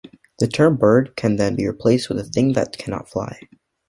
[0.39, 3.39] The term 'bird' can then be replaced with a thing that cannot fly.